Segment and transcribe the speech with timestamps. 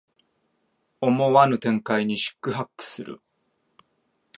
[0.99, 3.21] 思わぬ展開に四苦八苦する